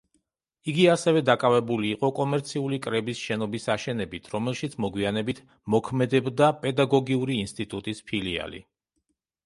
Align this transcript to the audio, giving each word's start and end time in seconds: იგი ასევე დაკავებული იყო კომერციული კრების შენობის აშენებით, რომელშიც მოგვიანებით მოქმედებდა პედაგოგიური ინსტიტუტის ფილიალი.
იგი 0.71 0.85
ასევე 0.93 1.19
დაკავებული 1.29 1.91
იყო 1.97 2.09
კომერციული 2.21 2.79
კრების 2.87 3.21
შენობის 3.27 3.69
აშენებით, 3.75 4.33
რომელშიც 4.37 4.77
მოგვიანებით 4.87 5.45
მოქმედებდა 5.77 6.53
პედაგოგიური 6.67 7.41
ინსტიტუტის 7.47 8.07
ფილიალი. 8.13 8.69